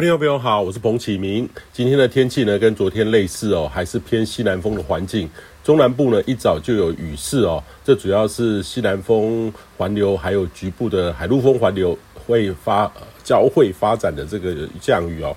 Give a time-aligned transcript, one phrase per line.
[0.00, 1.48] 各位朋友好，我是彭启明。
[1.72, 5.28] 今天的天气呢，跟昨天类似哦，还是偏西南风的环境。
[5.64, 12.88] 中南部呢，一早就有雨势哦，这主要是西南风环流，还有局部的海陆风环流会发
[13.24, 15.34] 交汇发展的这个降雨哦。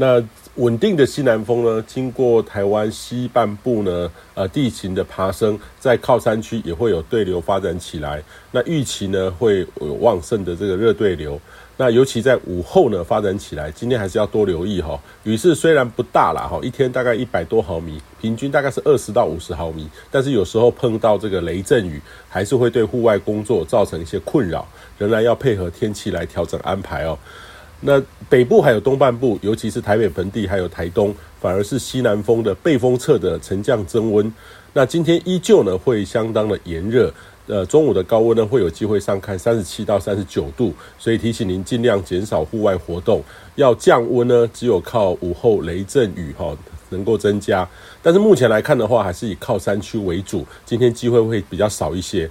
[0.00, 0.18] 那
[0.54, 8.22] 稳定的西南风呢，经过台湾西半部呢，呃，地形的爬升，在靠山区也会有对流发展起来。
[8.50, 11.38] 那预期呢，会有旺盛的这个热对流。
[11.76, 14.98] 那尤其在午后呢，发展起来，今天还是要多留意哈。
[15.24, 27.18] 雨势虽然不大啦，哈，一天大概一百多毫米，平均大概是二十到五十毫米，但是有时候碰到这个雷阵雨，还是会对户外工作造成一些困扰，仍然要配合天气来调整安排哦。
[27.80, 34.32] 那北部还有东半部，尤其是台北盆地还有台东，反而是西南风的背风侧的沉降增温。
[34.72, 37.12] 那今天依旧呢，会相当的炎热。
[37.46, 43.20] 呃，中午的高温呢，会有机会上看三十七到三十九度，所以提醒您尽量减少户外活动。
[43.56, 46.56] 要降温呢，只有靠午后雷阵雨哈
[46.90, 47.68] 能够增加。
[48.00, 52.30] 但是目前来看的话，还是以靠山区为主，今天机会会比较少一些。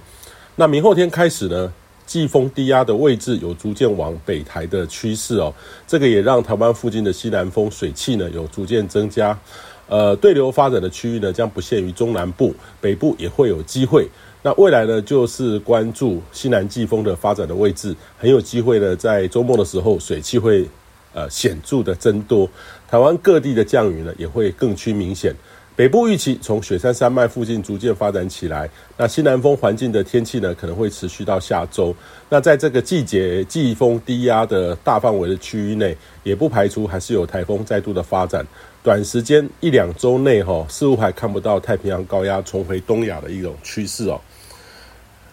[0.56, 1.70] 那明后天开始呢，
[2.10, 5.54] 季风低压的位置有逐渐往北抬的趋势哦，
[5.86, 9.38] 这个也让台湾附近的西南风水气呢有逐渐增加。
[9.86, 14.08] 呃，对流发展的区域呢，将不限于中南部，北部也会有机会。
[14.42, 20.66] 那未来呢，就是关注西南季风的发展的位置，很有机会呢，在周末的时候，水汽会
[21.12, 22.50] 呃显著的增多，
[22.88, 25.32] 台湾各地的降雨呢也会更趋明显。
[25.80, 31.96] 北部预期从雪山山脉附近逐渐发展起来，那西南风环境的天气呢可能会持续到下周。
[32.28, 38.46] 那在这个季节季风低压的大范围的区域内，也不排除还是有台风再度的发展。
[38.82, 44.20] 短时间一两周内哈，似乎还看不到太平洋高压重回东亚的一种趋势哦。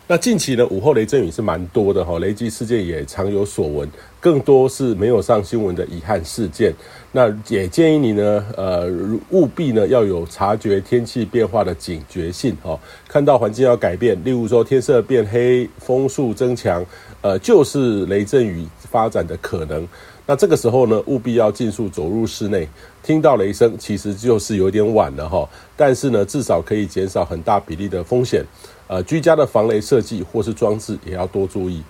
[0.07, 3.89] 那近期呢，午后雷阵雨是蛮多的哈，雷击事件也常有所闻，
[4.19, 6.73] 更多是没有上新闻的遗憾事件。
[7.11, 8.91] 那也建议你呢，呃，
[9.29, 16.85] 务必呢要有察觉天气变化的警觉性哈，看到环境要改变，例如说天色变黑、风速增强，
[17.21, 19.87] 呃，就是雷阵雨发展的可能。
[20.25, 22.67] 那这个时候呢，务必要尽速走入室内。
[23.01, 25.47] 听到雷声，其实就是有点晚了哈，
[25.77, 28.43] 但是呢，至少可以减少很大比例的风险。
[28.87, 31.81] 呃，居家的防雷设计或是装置也要多注意。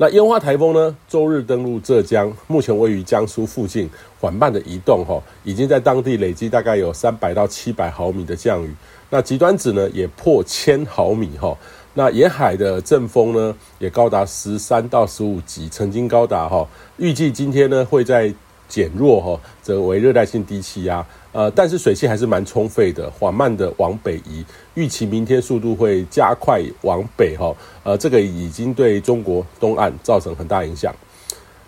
[0.00, 3.86] 那烟花台风呢，周日登陆浙江，目前位于江苏附近，
[4.18, 8.74] 缓慢的移动哈，已经在当地累积大概有三百到七百毫米的降雨。
[9.10, 11.54] 那极端值呢，也破千毫米哈。
[11.92, 16.66] 那沿海的阵风呢，也高达十三到十五级，曾经高达哈。
[16.96, 18.32] 预计今天呢，会在
[18.70, 21.04] 减弱哈，则为热带性低气压。
[21.32, 24.42] 呃，但是水汽还是蛮充沛的，缓慢的往北移，
[24.74, 27.54] 预期明天速度会加快往北哈。
[27.84, 30.94] 呃，这个已经对中国东岸造成很大影响。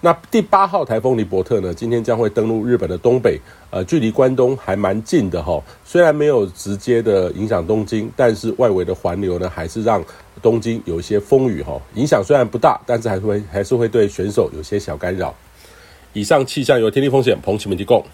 [0.04, 5.62] 那第八号台风尼伯特呢，今天将会登陆日本的东北，呃，距离关东还蛮近的哈。
[5.84, 10.04] 虽然没有直接的影响东京，但是外围的环流呢，还是让
[10.42, 11.80] 东京有一些风雨哈。
[11.94, 15.32] 影响虽然不大，但是还会还是会对选手有些小干扰。
[16.14, 18.04] 以上气象由天地风险彭启明提供。